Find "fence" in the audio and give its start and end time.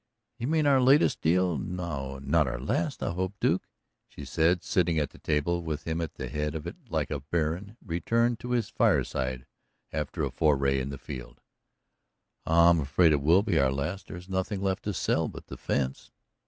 15.57-16.09